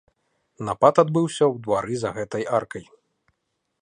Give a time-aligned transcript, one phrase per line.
[0.69, 2.85] Напад адбыўся ў двары за гэтай аркай.